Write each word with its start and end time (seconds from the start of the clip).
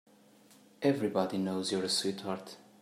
Everybody 0.81 1.37
knows 1.37 1.71
you're 1.71 1.83
a 1.83 1.87
sweetheart. 1.89 2.57